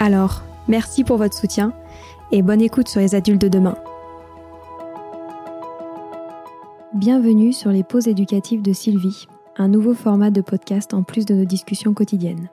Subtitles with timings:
[0.00, 1.74] alors, merci pour votre soutien
[2.32, 3.76] et bonne écoute sur les adultes de demain.
[6.94, 9.28] Bienvenue sur les pauses éducatives de Sylvie,
[9.58, 12.48] un nouveau format de podcast en plus de nos discussions quotidiennes.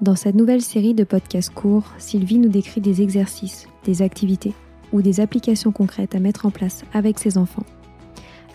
[0.00, 4.54] Dans cette nouvelle série de podcasts courts, Sylvie nous décrit des exercices, des activités
[4.92, 7.66] ou des applications concrètes à mettre en place avec ses enfants,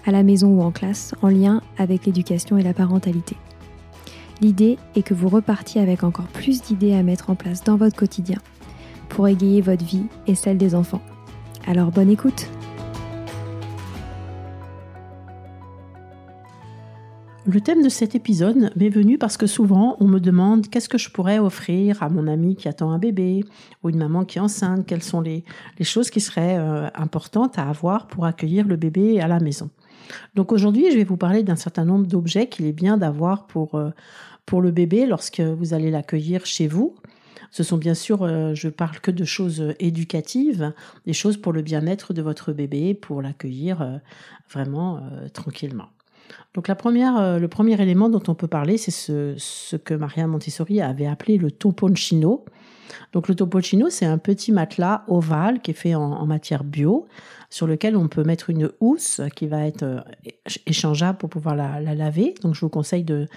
[0.06, 3.36] à la maison ou en classe, en lien avec l'éducation et la parentalité.
[4.42, 7.98] L'idée est que vous repartiez avec encore plus d'idées à mettre en place dans votre
[7.98, 8.38] quotidien
[9.10, 11.02] pour égayer votre vie et celle des enfants.
[11.68, 12.50] Alors bonne écoute
[17.46, 21.00] Le thème de cet épisode m'est venu parce que souvent on me demande qu'est-ce que
[21.00, 23.44] je pourrais offrir à mon ami qui attend un bébé?
[23.84, 25.44] ou une maman qui est enceinte, quelles sont les,
[25.82, 29.70] choses qui seraient euh, importantes à avoir pour accueillir le bébé à la maison?
[30.36, 33.76] Donc aujourd'hui je vais vous parler d'un certain nombre d'objets qu'il est bien d'avoir pour...
[33.76, 33.90] Euh,
[34.50, 36.96] pour le bébé lorsque vous allez l'accueillir chez vous.
[37.52, 40.74] Ce sont bien sûr, euh, je parle que de choses éducatives,
[41.06, 43.98] des choses pour le bien-être de votre bébé, pour l'accueillir euh,
[44.52, 45.90] vraiment euh, tranquillement.
[46.56, 50.82] Donc la première, le premier élément dont on peut parler, c'est ce, que Maria Montessori
[50.82, 52.44] avait appelé le toponcino.
[53.14, 57.08] Donc le toponcino, c'est un petit matelas ovale qui est fait en matière bio,
[57.50, 60.00] sur lequel on peut mettre une housse qui va être euh,
[60.66, 62.36] échangeable pour pouvoir la, laver.
[62.42, 63.28] Donc je vous conseille de,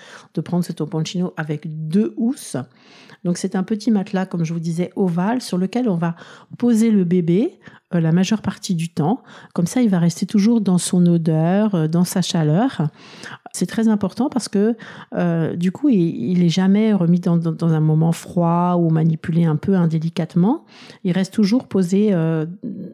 [0.45, 2.57] prendre ce toponcino avec deux housses.
[3.25, 6.17] Donc c'est un petit matelas, comme je vous disais, ovale sur lequel on va
[6.59, 7.59] poser le bébé
[7.95, 9.23] euh, la majeure partie du temps.
[9.55, 12.89] Comme ça, il va rester toujours dans son odeur, euh, dans sa chaleur.
[13.55, 14.75] C'est très important parce que
[15.55, 19.77] du coup, il, n'est est jamais remis dans, un moment froid ou manipulé un peu
[19.77, 20.65] indélicatement.
[21.05, 22.15] Il reste toujours posé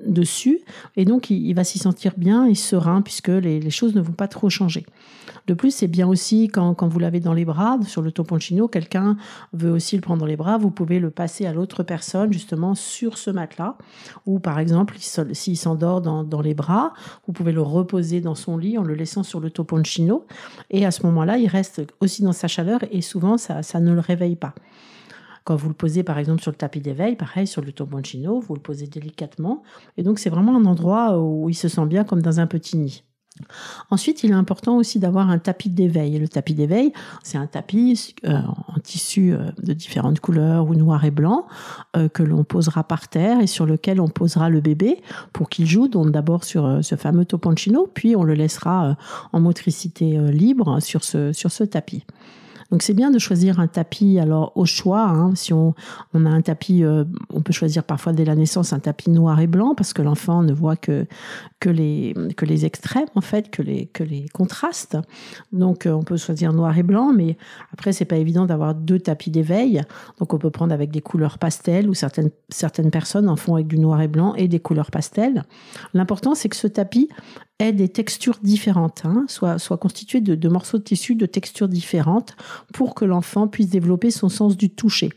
[0.07, 0.61] dessus
[0.97, 4.29] et donc il, va s'y sentir bien et serein puisque les, choses ne vont pas
[4.29, 4.85] trop changer.
[5.47, 9.17] De plus, c'est bien aussi quand, vous l'avez dans les bras, sur le toponcino, quelqu'un
[9.55, 12.75] veut aussi le prendre dans les bras, vous pouvez le passer à l'autre personne justement
[12.75, 13.77] sur ce matelas.
[14.27, 16.93] Ou par exemple, s'il s'endort dans, les bras,
[17.27, 20.27] vous pouvez le reposer dans son lit en le laissant sur le toponcino.
[20.71, 23.93] Et à ce moment-là, il reste aussi dans sa chaleur et souvent ça, ça ne
[23.93, 24.55] le réveille pas.
[25.45, 28.55] Quand vous le posez par exemple sur le tapis d'éveil, pareil sur le toponcino, vous
[28.55, 29.63] le posez délicatement.
[29.97, 32.77] Et donc c'est vraiment un endroit où il se sent bien comme dans un petit
[32.77, 33.03] nid.
[33.91, 36.19] Ensuite, il est important aussi d'avoir un tapis d'éveil.
[36.19, 36.93] Le tapis d'éveil,
[37.23, 38.39] c'est un tapis euh,
[38.69, 41.47] en tissu euh, de différentes couleurs ou noir et blanc
[41.97, 45.03] euh, que l'on posera par terre et sur lequel on posera le bébé
[45.33, 45.89] pour qu'il joue.
[45.89, 48.97] Donc d'abord sur ce fameux toponcino, puis on le laissera
[49.33, 52.05] en motricité libre sur ce tapis.
[52.71, 55.03] Donc c'est bien de choisir un tapis alors au choix.
[55.03, 55.35] Hein.
[55.35, 55.75] si on,
[56.15, 59.47] a un tapis, euh, on peut choisir parfois dès la naissance un tapis noir et
[59.47, 61.07] blanc parce que l'enfant ne voit que,
[61.61, 64.99] que, les, que les extrêmes en fait, que les, que les contrastes.
[65.53, 67.39] Donc euh, on peut choisir noir et blanc, mais
[67.73, 69.83] après c'est pas évident d'avoir deux tapis d'éveil.
[70.19, 73.67] Donc on peut prendre avec des couleurs pastel ou certaines, certaines personnes en font avec
[73.67, 75.45] du noir et blanc et des couleurs pastel.
[75.95, 77.09] L'important c'est que ce tapis
[77.59, 81.69] ait des textures différentes, hein, soit, soit constitué de, de, morceaux de tissu de textures
[81.69, 82.37] différentes
[82.73, 85.11] pour que l'enfant puisse développer son sens du toucher.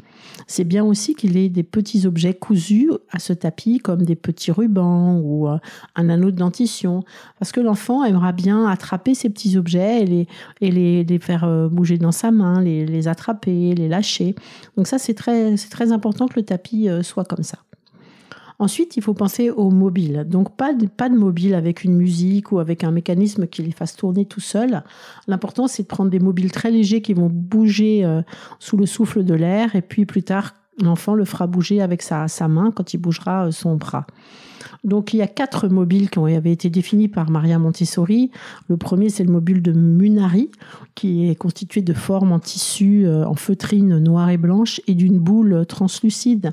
[0.48, 4.52] C'est bien aussi qu'il ait des petits objets cousus à ce tapis, comme des petits
[4.52, 5.58] rubans ou euh,
[5.96, 7.04] un anneau de dentition,
[7.38, 10.28] parce que l'enfant aimera bien attraper ces petits objets et les,
[10.62, 14.34] et les, les faire euh, bouger dans sa main, les, les attraper, les lâcher.
[14.78, 17.60] Donc ça, c'est très, très important que le tapis euh, soit comme ça.
[18.62, 20.24] Ensuite, il faut penser au mobile.
[20.30, 24.26] Donc, pas de, mobile avec une musique ou avec un mécanisme qui les fasse tourner
[24.26, 24.84] tout seul.
[25.26, 28.22] L'important, c'est de prendre des mobiles très légers qui vont bouger euh,
[28.60, 32.28] sous le souffle de l'air et puis plus tard, l'enfant le fera bouger avec sa,
[32.28, 34.06] sa main quand il bougera euh, son bras.
[34.84, 38.32] Donc il y a quatre mobiles qui ont été définis par Maria Montessori.
[38.68, 40.50] Le premier, c'est le mobile de Munari,
[40.96, 45.20] qui est constitué de formes en tissu, euh, en feutrine noire et blanche, et d'une
[45.20, 46.52] boule translucide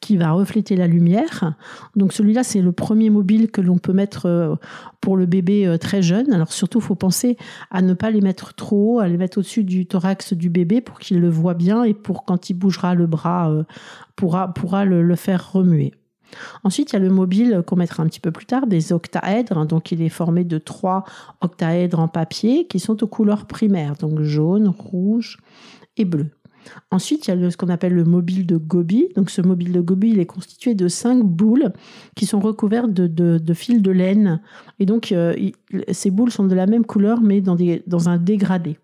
[0.00, 1.54] qui va refléter la lumière.
[1.96, 4.54] Donc celui-là, c'est le premier mobile que l'on peut mettre euh,
[5.00, 6.32] pour le bébé euh, très jeune.
[6.32, 7.36] Alors surtout, il faut penser
[7.70, 10.80] à ne pas les mettre trop haut, à les mettre au-dessus du thorax du bébé
[10.80, 13.52] pour qu'il le voit bien et pour quand il bougera le bras,
[14.16, 15.92] pourra le faire remuer.
[16.64, 19.66] Ensuite, il y a le mobile qu'on mettra un petit peu plus tard, des octaèdres.
[19.66, 21.04] Donc, il est formé de trois
[21.40, 25.38] octaèdres en papier qui sont aux couleurs primaires, donc jaune, rouge
[25.96, 26.26] et bleu.
[26.90, 29.08] Ensuite, il y a ce qu'on appelle le mobile de Gobi.
[29.16, 31.72] Donc, ce mobile de Gobi, il est constitué de cinq boules
[32.14, 34.40] qui sont recouvertes de, fils de laine.
[34.78, 35.34] Et donc, euh,
[35.90, 38.78] ces boules sont de la même couleur, mais dans un dégradé.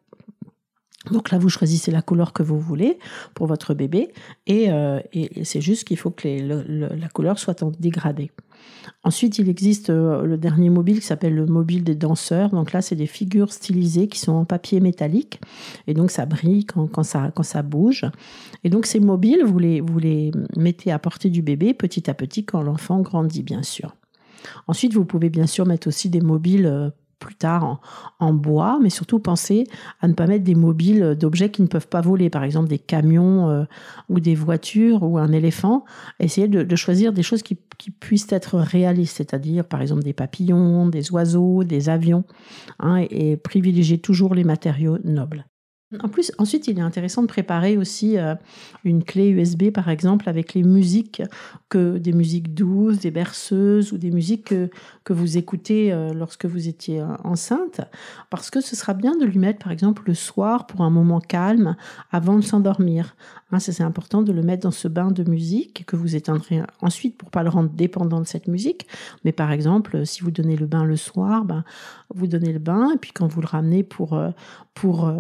[1.12, 2.98] Donc là, vous choisissez la couleur que vous voulez
[3.34, 4.12] pour votre bébé
[4.46, 5.00] et, euh,
[5.42, 8.30] c'est juste qu'il faut que la couleur soit en dégradé.
[9.04, 12.50] Ensuite, il existe euh, le dernier mobile qui s'appelle le mobile des danseurs.
[12.50, 15.40] Donc là, c'est des figures stylisées qui sont en papier métallique
[15.86, 18.04] et donc ça brille quand, ça, bouge.
[18.64, 22.14] Et donc ces mobiles, vous les, vous les mettez à portée du bébé petit à
[22.14, 23.94] petit quand l'enfant grandit, bien sûr.
[24.66, 27.80] Ensuite, vous pouvez bien sûr mettre aussi des mobiles euh, plus tard
[28.20, 29.64] en, bois, mais surtout penser
[30.00, 32.78] à ne pas mettre des mobiles d'objets qui ne peuvent pas voler, par exemple des
[32.78, 33.64] camions euh,
[34.08, 35.84] ou des voitures ou un éléphant.
[36.20, 37.58] Essayez de, choisir des choses qui,
[38.00, 42.24] puissent être réalistes, c'est-à-dire par exemple des papillons, des oiseaux, des avions,
[42.80, 45.46] hein, et privilégier toujours les matériaux nobles.
[46.02, 48.34] En plus, ensuite, il est intéressant de préparer aussi euh,
[48.84, 51.22] une clé USB, par exemple, avec les musiques,
[51.70, 54.52] que des musiques douces, des berceuses ou des musiques
[55.04, 57.80] que, vous écoutez euh, lorsque vous étiez euh, enceinte,
[58.28, 61.20] parce que ce sera bien de lui mettre, par exemple, le soir pour un moment
[61.20, 61.74] calme
[62.10, 63.16] avant de s'endormir.
[63.50, 67.16] Hein, c'est important de le mettre dans ce bain de musique que vous éteindrez ensuite
[67.16, 68.86] pour pas le rendre dépendant de cette musique.
[69.24, 71.64] Mais par exemple, si vous donnez le bain le soir, ben,
[72.14, 74.20] vous donnez le bain et puis quand vous le ramenez pour,
[74.74, 75.10] pour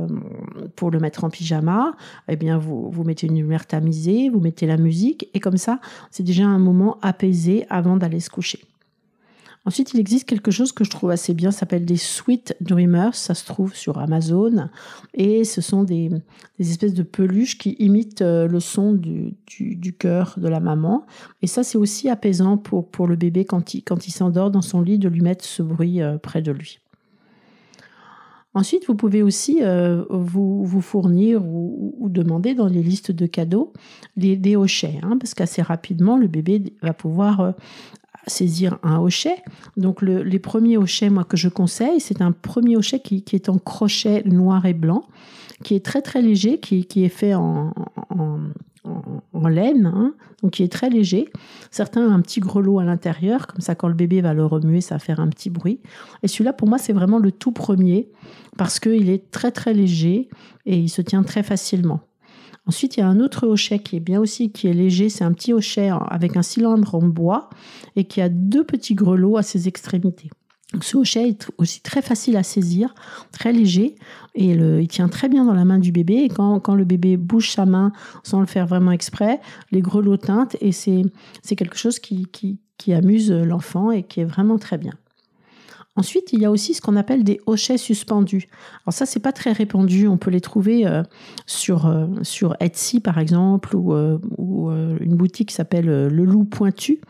[0.76, 1.94] pour le mettre en pyjama,
[2.28, 5.80] eh bien vous, vous mettez une lumière tamisée, vous mettez la musique, et comme ça,
[6.10, 8.60] c'est déjà un moment apaisé avant d'aller se coucher.
[9.68, 13.14] Ensuite, il existe quelque chose que je trouve assez bien, ça s'appelle des Sweet Dreamers,
[13.14, 14.70] ça se trouve sur Amazon,
[15.12, 16.10] et ce sont des,
[16.58, 21.04] espèces de peluches qui imitent euh, le son du, du, cœur de la maman.
[21.42, 24.62] Et ça, c'est aussi apaisant pour, pour le bébé quand il, quand il s'endort dans
[24.62, 26.78] son lit, de lui mettre ce bruit euh, près de lui.
[28.54, 33.72] Ensuite, vous pouvez aussi euh, vous, fournir ou, demander dans les listes de cadeaux
[34.16, 37.52] des, hochets, hein, parce qu'assez rapidement, le bébé va pouvoir euh,
[38.26, 39.36] saisir un hochet.
[39.76, 43.58] Donc, les premiers hochets, moi, que je conseille, c'est un premier hochet qui, est en
[43.58, 45.04] crochet noir et blanc,
[45.64, 47.72] qui est très très léger, qui, est fait en,
[48.10, 51.28] en, laine, hein, donc qui est très léger.
[51.70, 54.80] Certains ont un petit grelot à l'intérieur, comme ça quand le bébé va le remuer,
[54.80, 55.80] ça va faire un petit bruit.
[56.22, 58.10] Et celui-là, pour moi, c'est vraiment le tout premier,
[58.56, 60.28] parce qu'il est très très léger
[60.66, 62.00] et il se tient très facilement.
[62.66, 65.08] Ensuite, il y a un autre hochet qui est bien aussi, qui est léger.
[65.08, 67.48] C'est un petit hochet avec un cylindre en bois
[67.96, 70.28] et qui a deux petits grelots à ses extrémités.
[70.82, 72.94] Ce hochet est aussi très facile à saisir,
[73.32, 73.94] très léger,
[74.34, 76.16] et il tient très bien dans la main du bébé.
[76.16, 79.40] Et quand, le bébé bouge sa main sans le faire vraiment exprès,
[79.72, 82.26] les grelots teintent, et c'est quelque chose qui,
[82.76, 84.92] qui amuse l'enfant et qui est vraiment très bien.
[85.98, 88.46] Ensuite, il y a aussi ce qu'on appelle des hochets suspendus.
[88.86, 90.06] Alors ça, c'est pas très répandu.
[90.06, 91.02] On peut les trouver euh,
[91.44, 94.18] sur, euh, sur Etsy, par exemple, ou, euh,
[95.00, 97.00] une boutique qui s'appelle Le Loup Pointu,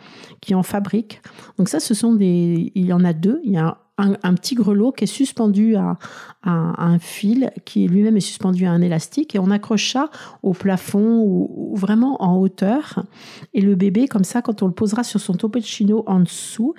[0.41, 1.21] qui en fabrique.
[1.59, 2.73] Donc ça, ce sont des...
[2.75, 3.43] Il y en a deux.
[3.45, 5.99] Il y a un, petit grelot qui est suspendu à,
[6.45, 10.09] un fil qui lui-même est suspendu à un élastique et on accroche ça
[10.43, 13.05] au plafond ou, vraiment en hauteur.
[13.53, 16.75] Et le bébé, comme ça, quand on le posera sur son topochino en dessous,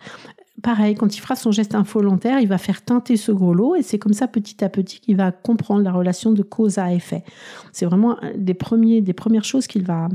[0.61, 3.99] pareil, quand il fera son geste involontaire, il va faire teinter ce grelot et c'est
[3.99, 7.23] comme ça petit à petit qu'il va comprendre la relation de cause à effet.
[7.71, 10.09] C'est vraiment des, premiers, des premières choses qu'il va,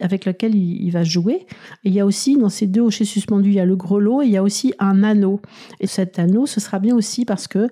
[0.00, 1.46] avec lequel il, va jouer.
[1.84, 4.26] Il y a aussi, dans ces deux hochets suspendus, il y a le grelot et
[4.26, 5.40] il y a aussi un anneau.
[5.80, 7.68] Et cet anneau, ce sera bien aussi parce que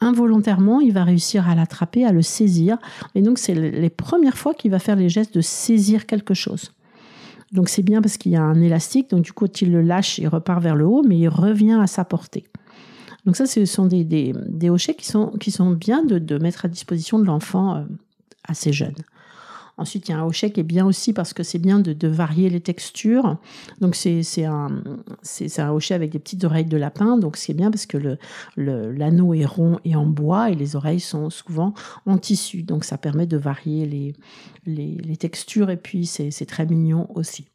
[0.00, 2.78] involontairement, il va réussir à l'attraper, à le saisir.
[3.14, 6.72] Et donc, c'est les premières fois qu'il va faire les gestes de saisir quelque chose.
[7.52, 9.10] Donc, c'est bien parce qu'il y a un élastique.
[9.10, 11.86] Donc, du coup, il le lâche, il repart vers le haut, mais il revient à
[11.86, 12.44] sa portée.
[13.26, 16.64] Donc, ça, ce sont des, des, hochets qui sont, qui sont bien de, de mettre
[16.64, 17.82] à disposition de l'enfant euh,
[18.44, 18.94] assez jeune.
[19.78, 22.08] Ensuite, il y a un hochet qui est bien aussi parce que c'est bien de,
[22.08, 23.38] varier les textures.
[23.80, 24.82] Donc, c'est un,
[25.58, 27.16] un hochet avec des petites oreilles de lapin.
[27.16, 28.18] Donc, c'est bien parce que
[28.56, 31.72] l'anneau le, est rond et en bois et les oreilles sont souvent
[32.06, 32.62] en tissu.
[32.62, 34.14] Donc, ça permet de varier les,
[34.66, 37.46] les, textures et puis c'est très mignon aussi.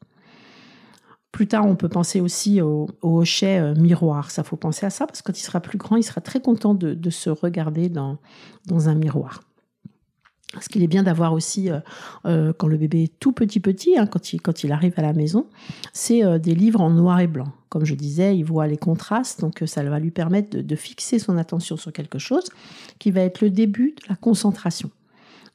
[1.31, 4.31] Plus tard, on peut penser aussi au, hochet euh, miroir.
[4.31, 6.39] Ça faut penser à ça parce que quand il sera plus grand, il sera très
[6.39, 8.17] content de, se regarder dans,
[8.65, 9.41] dans un miroir.
[10.61, 11.79] Ce qu'il est bien d'avoir aussi, euh,
[12.25, 15.01] euh, quand le bébé est tout petit petit, hein, quand, il, quand il arrive à
[15.01, 15.45] la maison,
[15.91, 17.49] c'est euh, des livres en noir et blanc.
[17.67, 21.37] Comme je disais, il voit les contrastes, donc ça va lui permettre de fixer son
[21.37, 22.45] attention sur quelque chose
[22.97, 24.89] qui va être le début de la concentration.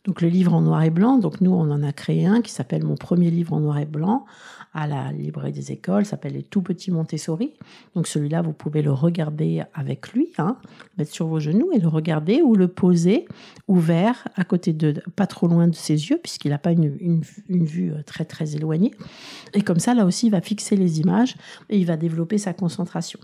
[0.04, 2.52] Donc le livre en noir et blanc, donc nous on en a créé un qui
[2.52, 4.26] s'appelle Mon premier livre en noir et blanc
[4.74, 7.52] à la librairie des écoles, s'appelle Les tout petits Montessori.
[7.94, 10.56] Donc celui-là vous pouvez le regarder avec lui, hein,
[10.96, 13.26] mettre sur vos genoux et le regarder ou le poser
[13.68, 17.64] ouvert à côté de, pas trop loin de ses yeux puisqu'il n'a pas une, une,
[17.64, 18.92] vue euh, très très éloignée.
[19.54, 21.36] Et comme ça là aussi il va fixer les images
[21.68, 23.20] et il va développer sa concentration.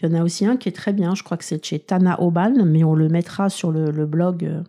[0.00, 1.78] Il y en a aussi un qui est très bien, je crois que c'est chez
[1.78, 4.62] Tana Obal, mais on le mettra sur le, le blog euh,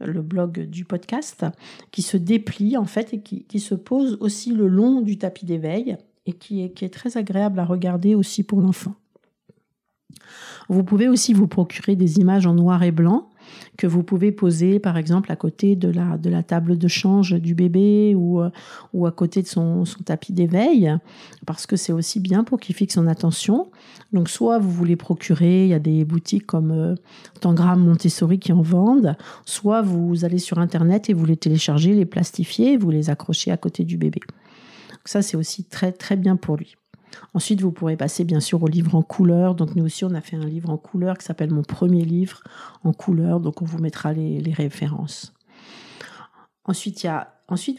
[0.00, 1.46] le blog du podcast,
[1.90, 5.96] qui se déplie en fait et qui, se pose aussi le long du tapis d'éveil
[6.26, 8.94] et qui est, qui est très agréable à regarder aussi pour l'enfant.
[10.68, 13.28] Vous pouvez aussi vous procurer des images en noir et blanc
[13.76, 17.34] que vous pouvez poser par exemple à côté de la, de la table de change
[17.34, 18.50] du bébé ou, euh,
[18.92, 20.94] ou à côté de son, son tapis d'éveil,
[21.46, 23.70] parce que c'est aussi bien pour qu'il fixe son attention.
[24.12, 26.94] Donc soit vous voulez procurer, il y a des boutiques comme euh,
[27.40, 32.06] Tangram Montessori qui en vendent, soit vous allez sur Internet et vous les téléchargez, les
[32.06, 34.20] plastifiez, vous les accrochez à côté du bébé.
[34.90, 36.76] Donc ça c'est aussi très très bien pour lui.
[37.34, 39.54] Ensuite, vous pourrez passer bien sûr au livre en couleur.
[39.54, 42.42] Donc nous aussi, on a fait un livre en couleur qui s'appelle Mon premier livre
[42.84, 43.40] en couleur.
[43.40, 45.32] Donc on vous mettra les, références.
[46.64, 47.06] Ensuite,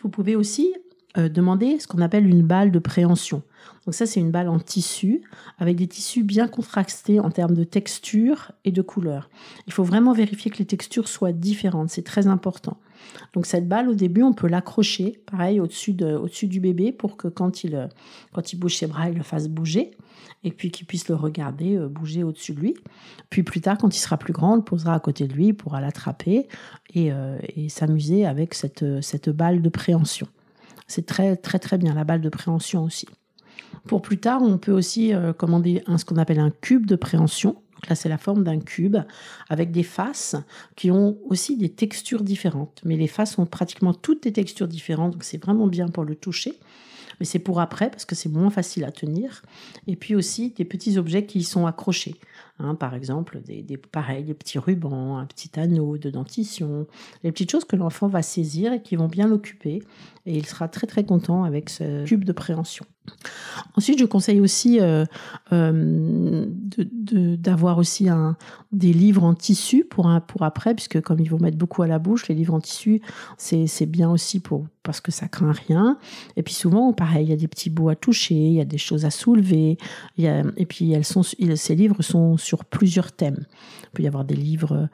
[0.01, 0.73] vous pouvez aussi
[1.17, 3.43] euh, demander ce qu'on appelle une balle de préhension.
[3.85, 5.23] Donc ça, c'est une balle en tissu
[5.57, 9.29] avec des tissus bien contrastés en termes de texture et de couleur.
[9.67, 11.89] Il faut vraiment vérifier que les textures soient différentes.
[11.89, 12.77] C'est très important.
[13.33, 17.27] Donc cette balle, au début, on peut l'accrocher, pareil, au-dessus au du bébé pour que
[17.27, 17.89] quand il,
[18.33, 19.91] quand il bouge ses bras, il le fasse bouger
[20.43, 22.75] et puis qu'il puisse le regarder euh, bouger au-dessus de lui.
[23.29, 25.47] Puis plus tard, quand il sera plus grand, on le posera à côté de lui,
[25.47, 26.47] il pourra l'attraper
[26.93, 27.37] et, euh,
[27.69, 30.27] s'amuser avec cette, cette balle de préhension.
[30.87, 33.07] C'est très très très bien, la balle de préhension aussi.
[33.85, 37.55] Pour plus tard, on peut aussi euh, commander ce qu'on appelle un cube de préhension.
[37.89, 38.97] Là, c'est la forme d'un cube
[39.49, 40.35] avec des faces
[40.75, 42.81] qui ont aussi des textures différentes.
[42.85, 46.15] Mais les faces ont pratiquement toutes des textures différentes, donc c'est vraiment bien pour le
[46.15, 46.59] toucher.
[47.19, 49.43] Mais c'est pour après parce que c'est moins facile à tenir.
[49.85, 52.15] Et puis aussi des petits objets qui y sont accrochés.
[52.57, 56.87] Hein, par exemple, des, des, pareil, des petits rubans, un petit anneau de dentition,
[57.23, 59.83] les petites choses que l'enfant va saisir et qui vont bien l'occuper.
[60.25, 62.85] Et il sera très très content avec ce cube de préhension.
[63.75, 65.05] Ensuite, je conseille aussi euh,
[65.53, 66.45] euh,
[66.77, 68.35] d'avoir aussi un,
[68.71, 71.87] des livres en tissu pour, un, pour après, puisque comme ils vont mettre beaucoup à
[71.87, 73.01] la bouche, les livres en tissu,
[73.37, 75.97] c'est bien aussi pour, parce que ça craint rien.
[76.35, 78.65] Et puis souvent, pareil, il y a des petits bouts à toucher, il y a
[78.65, 79.77] des choses à soulever.
[80.17, 83.45] Et puis elles sont, ces livres sont sur plusieurs thèmes.
[83.83, 84.89] Il peut y avoir des livres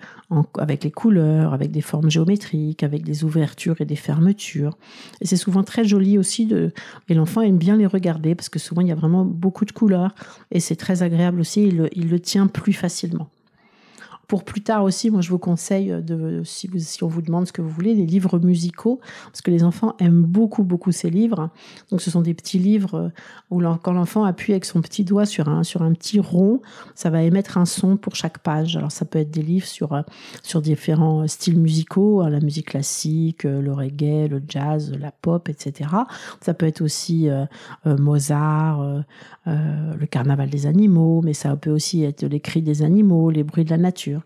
[0.58, 4.78] avec les couleurs, avec des formes géométriques, avec des ouvertures et des fermetures.
[5.22, 6.48] Et c'est souvent très joli aussi.
[6.48, 6.72] De,
[7.10, 9.72] et l'enfant aime bien les regarder parce que souvent il y a vraiment beaucoup de
[9.72, 10.14] couleurs
[10.52, 11.68] et c'est très agréable aussi.
[11.68, 13.30] Il le, il le tient plus facilement.
[14.28, 16.70] Pour plus tard aussi, moi je vous conseille de, si,
[17.02, 20.24] on vous demande ce que vous voulez, des livres musicaux, parce que les enfants aiment
[20.24, 21.50] beaucoup, beaucoup ces livres.
[21.92, 23.12] Donc ce sont des petits livres
[23.50, 26.62] où quand l'enfant appuie avec son petit doigt sur un, sur un petit rond,
[26.96, 28.76] ça va émettre un son pour chaque page.
[28.76, 30.04] Alors ça peut être des livres sur,
[30.44, 35.90] sur différents styles musicaux, hein, la musique classique, le reggae, le jazz, la pop, etc.
[36.42, 37.46] Ça peut être aussi euh,
[37.86, 38.82] euh, Mozart,
[39.48, 43.44] euh, le carnaval des animaux, mais ça peut aussi être les cris des animaux, les
[43.44, 44.17] bruits de la nature.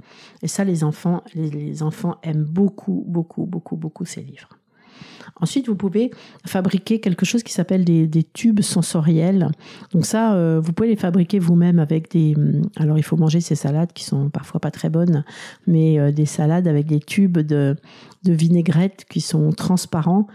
[0.41, 4.49] Et ça, les enfants, les, enfants aiment beaucoup, beaucoup, beaucoup, beaucoup ces livres.
[5.39, 6.11] Ensuite, vous pouvez
[6.45, 9.49] fabriquer quelque chose qui s'appelle des, tubes sensoriels.
[9.93, 12.35] Donc ça, vous pouvez les fabriquer vous-même avec des...
[12.35, 15.23] Hum, alors, il faut manger ces salades qui sont parfois pas très bonnes,
[15.67, 17.75] mais des salades avec des tubes de,
[18.23, 20.27] de vinaigrette qui sont transparents.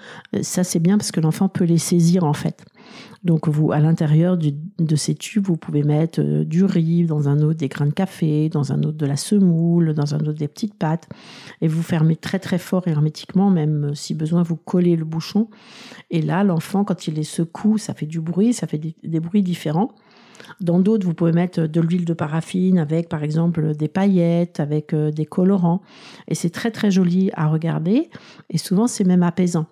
[0.43, 2.65] Ça, c'est bien parce que l'enfant peut les saisir en fait.
[3.27, 7.41] Donc vous, à l'intérieur de ces tubes, vous pouvez mettre euh, du riz, dans un
[7.41, 10.47] autre des grains de café, dans un autre de la semoule, dans un autre des
[10.47, 11.09] petites pâtes,
[11.61, 15.49] et vous fermez très très fort hermétiquement, même euh, si besoin vous collez le bouchon.
[16.11, 19.43] Et là, l'enfant, quand il les secoue, ça fait du bruit, ça fait des, bruits
[19.43, 19.93] différents.
[20.61, 24.93] Dans d'autres, vous pouvez mettre de l'huile de paraffine avec, par exemple, des paillettes, avec
[24.93, 25.83] euh, des colorants.
[26.29, 28.11] Et c'est très, très joli à regarder.
[28.51, 29.67] Et souvent, c'est même apaisant.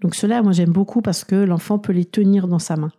[0.00, 2.92] Donc cela, moi j'aime beaucoup parce que l'enfant peut les tenir dans sa main.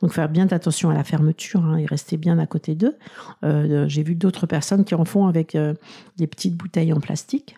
[0.00, 2.96] Donc faire bien attention à la fermeture hein, et rester bien à côté d'eux.
[3.44, 5.74] Euh, j'ai vu d'autres personnes qui en font avec euh,
[6.16, 7.56] des petites bouteilles en plastique.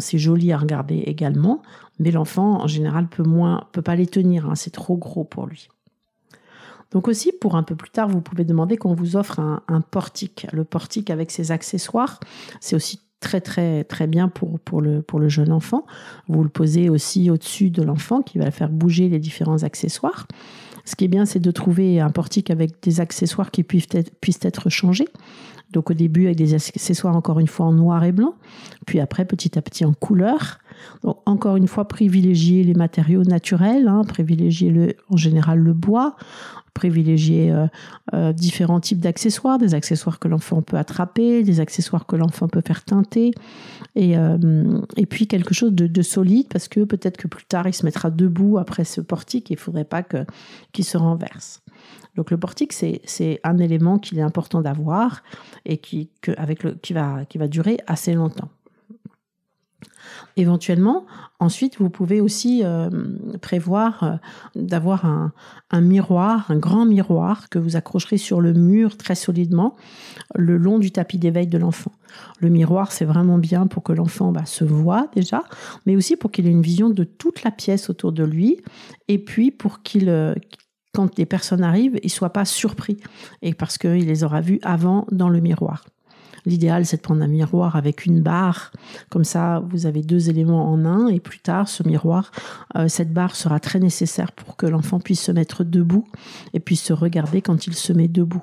[0.00, 1.62] C'est joli à regarder également,
[1.98, 4.50] mais l'enfant en général peut moins, peut pas les tenir.
[4.50, 5.68] Hein, c'est trop gros pour lui.
[6.90, 9.80] Donc aussi, pour un peu plus tard, vous pouvez demander qu'on vous offre un, un
[9.80, 10.46] portique.
[10.52, 12.20] Le portique avec ses accessoires,
[12.60, 15.86] c'est aussi très très très bien pour, pour, le, pour le jeune enfant.
[16.28, 20.26] Vous le posez aussi au-dessus de l'enfant qui va faire bouger les différents accessoires.
[20.88, 23.88] Ce qui est bien, c'est de trouver un portique avec des accessoires qui puissent
[24.40, 25.08] être, changés.
[25.70, 28.36] Donc au début avec des accessoires encore une fois en noir et blanc,
[28.86, 30.60] puis après petit à petit en couleur.
[31.02, 36.16] Donc encore une fois privilégier les matériaux naturels, hein, privilégier le, en général le bois,
[36.78, 37.66] privilégier euh,
[38.14, 42.62] euh, différents types d'accessoires, des accessoires que l'enfant peut attraper, des accessoires que l'enfant peut
[42.64, 43.32] faire teinter,
[43.96, 44.38] et, euh,
[45.10, 48.58] puis quelque chose de, solide parce que peut-être que plus tard il se mettra debout
[48.58, 50.04] après ce portique et il ne faudrait pas
[50.72, 51.60] qu'il se renverse.
[52.16, 55.22] Donc le portique, c'est, un élément qu'il est important d'avoir
[55.64, 58.48] et qui, avec qui, va, qui va durer assez longtemps.
[60.36, 61.06] Éventuellement,
[61.40, 62.90] ensuite, vous pouvez aussi euh,
[63.40, 64.16] prévoir euh,
[64.54, 65.32] d'avoir un,
[65.80, 69.76] miroir, un grand miroir que vous accrocherez sur le mur très solidement
[70.34, 71.92] le long du tapis d'éveil de l'enfant.
[72.40, 75.42] Le miroir, c'est vraiment bien pour que l'enfant bah, se voit déjà,
[75.86, 78.60] mais aussi pour qu'il ait une vision de toute la pièce autour de lui,
[79.08, 80.34] et puis pour qu'il, euh,
[80.92, 82.98] quand des personnes arrivent, il ne soit pas surpris,
[83.42, 85.84] et parce qu'il les aura vues avant dans le miroir.
[86.46, 88.72] L'idéal, c'est de prendre un miroir avec une barre.
[89.10, 91.08] Comme ça, vous avez deux éléments en un.
[91.08, 92.30] Et plus tard, ce miroir,
[92.76, 96.06] euh, cette barre sera très nécessaire pour que l'enfant puisse se mettre debout
[96.54, 98.42] et puisse se regarder quand il se met debout.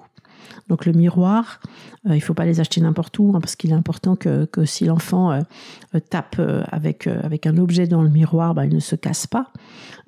[0.68, 1.60] Donc le miroir,
[2.08, 4.48] euh, il ne faut pas les acheter n'importe où, hein, parce qu'il est important que,
[4.66, 5.42] si l'enfant euh,
[6.10, 9.52] tape avec, avec un objet dans le miroir, bah, il ne se casse pas.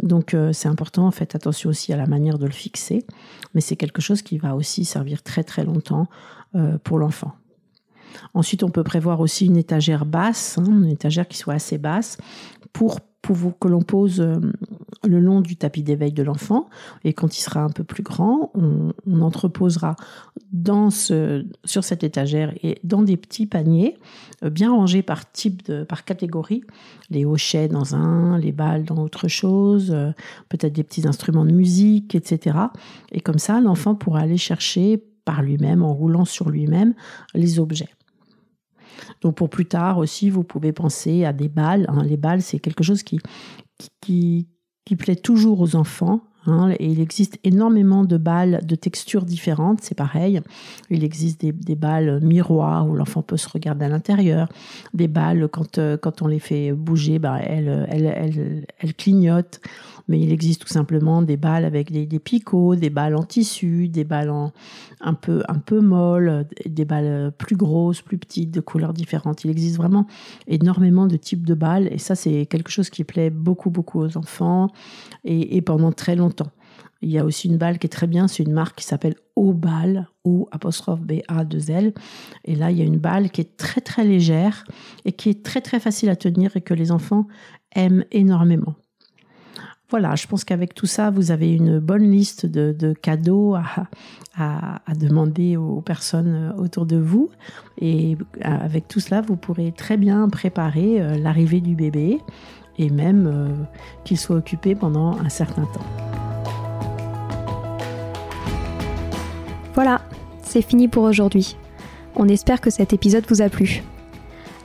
[0.02, 3.06] Donc c'est important, faites attention aussi à la manière de le fixer,
[3.56, 6.08] mais c'est quelque chose qui va aussi servir très très longtemps
[6.84, 7.34] pour l'enfant.
[8.34, 12.17] Ensuite, on peut prévoir aussi une étagère basse, hein, une étagère qui soit assez basse,
[12.74, 13.00] pour,
[13.60, 14.39] que l'on pose euh,
[15.04, 16.70] le long du tapis d'éveil de l'enfant.
[17.04, 19.96] Et quand il sera un peu plus grand, on, entreposera
[21.65, 23.98] sur cette étagère et dans des petits paniers
[24.43, 26.63] euh, bien rangés par type de, par catégorie,
[27.10, 30.12] les hochets dans un, les balles dans autre chose, euh,
[30.50, 32.58] peut-être des petits instruments de musique, etc.
[33.12, 36.94] Et comme ça, l'enfant pourra aller chercher par lui-même, en roulant sur lui-même,
[37.36, 37.90] les objets.
[39.22, 41.86] Donc pour plus tard aussi, vous pouvez penser à des balles.
[41.90, 42.02] Hein.
[42.04, 43.20] Les balles, c'est quelque chose qui,
[44.98, 46.22] plaît toujours aux enfants.
[46.46, 50.40] Hein, et il existe énormément de balles de textures différentes, c'est pareil.
[50.90, 54.48] Il existe des, balles miroirs où l'enfant peut se regarder à l'intérieur.
[54.94, 58.66] Des balles, quand, euh, quand on les fait bouger, bah, elles,
[58.98, 59.60] clignotent.
[60.08, 64.04] Mais il existe tout simplement des balles avec des, picots, des balles en tissu, des
[64.04, 64.32] balles
[65.02, 69.43] un, peu, un peu molles, des balles plus grosses, plus petites, de couleurs différentes.
[69.43, 70.08] Il existe vraiment
[70.48, 71.89] énormément de types de balles.
[71.91, 74.70] Et ça, c'est quelque chose qui plaît beaucoup, beaucoup aux enfants
[75.24, 76.52] et, pendant très longtemps
[77.02, 79.15] il y a aussi une balle qui est très bien, c'est une marque qui s'appelle
[79.36, 81.93] O-Ball, O apostrophe B-A 2 L.
[82.46, 84.63] Et là, il y a une balle qui est très très légère
[85.06, 87.28] et qui est très très facile à tenir et que les enfants
[87.76, 88.76] aiment énormément.
[89.89, 93.88] Voilà, je pense qu'avec tout ça, vous avez une bonne liste de, cadeaux à,
[95.00, 97.30] demander aux personnes autour de vous.
[97.80, 102.19] Et avec tout cela, vous pourrez très bien préparer euh, l'arrivée du bébé
[102.78, 103.47] et même euh,
[104.04, 105.86] qu'il soit occupé pendant un certain temps.
[109.73, 110.02] Voilà,
[110.43, 111.56] c'est fini pour aujourd'hui.
[112.17, 113.84] On espère que cet épisode vous a plu.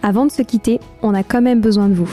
[0.03, 2.13] Avant de se quitter, on a quand même besoin de vous.